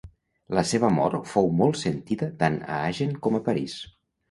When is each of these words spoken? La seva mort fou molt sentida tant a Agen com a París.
La 0.59 0.63
seva 0.69 0.89
mort 0.95 1.27
fou 1.33 1.51
molt 1.59 1.79
sentida 1.83 2.31
tant 2.41 2.59
a 2.73 2.81
Agen 2.89 3.17
com 3.29 3.41
a 3.41 3.45
París. 3.53 3.79